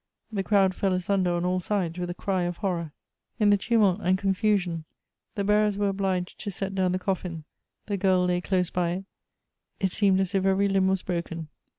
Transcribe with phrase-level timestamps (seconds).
[0.31, 2.91] The crowd fell asunder on all sides with a cry of horror.
[3.39, 4.83] In the tumult and confusion,
[5.35, 7.43] the bearers were obliged to set down the coffin;
[7.85, 9.05] the girl lay close by it,
[9.79, 11.49] it seemed as if every limb was broken.